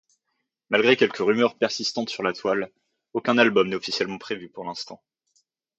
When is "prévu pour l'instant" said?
4.17-4.99